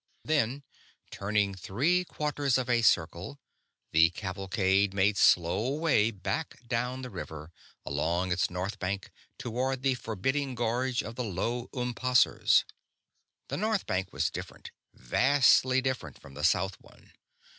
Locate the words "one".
16.81-17.11